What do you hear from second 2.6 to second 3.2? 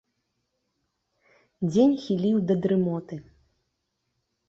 дрымоты.